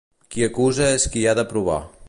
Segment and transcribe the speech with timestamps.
[0.35, 1.81] Qui acusa és qui ha de provar.